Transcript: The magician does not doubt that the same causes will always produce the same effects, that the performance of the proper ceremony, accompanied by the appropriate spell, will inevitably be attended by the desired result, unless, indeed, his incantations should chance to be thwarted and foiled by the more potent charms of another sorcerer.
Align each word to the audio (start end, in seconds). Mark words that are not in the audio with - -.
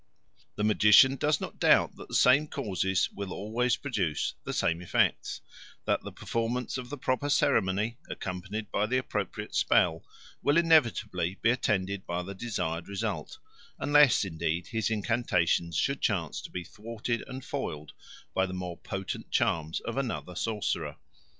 The 0.55 0.63
magician 0.63 1.15
does 1.15 1.39
not 1.39 1.59
doubt 1.59 1.95
that 1.97 2.07
the 2.07 2.15
same 2.15 2.47
causes 2.47 3.07
will 3.11 3.31
always 3.31 3.75
produce 3.75 4.33
the 4.45 4.51
same 4.51 4.81
effects, 4.81 5.41
that 5.85 6.01
the 6.01 6.11
performance 6.11 6.75
of 6.79 6.89
the 6.89 6.97
proper 6.97 7.29
ceremony, 7.29 7.99
accompanied 8.09 8.71
by 8.71 8.87
the 8.87 8.97
appropriate 8.97 9.53
spell, 9.53 10.03
will 10.41 10.57
inevitably 10.57 11.37
be 11.43 11.51
attended 11.51 12.07
by 12.07 12.23
the 12.23 12.33
desired 12.33 12.87
result, 12.87 13.37
unless, 13.77 14.25
indeed, 14.25 14.65
his 14.65 14.89
incantations 14.89 15.77
should 15.77 16.01
chance 16.01 16.41
to 16.41 16.49
be 16.49 16.63
thwarted 16.63 17.23
and 17.27 17.45
foiled 17.45 17.91
by 18.33 18.47
the 18.47 18.53
more 18.55 18.77
potent 18.77 19.29
charms 19.29 19.81
of 19.81 19.97
another 19.97 20.33
sorcerer. 20.33 20.95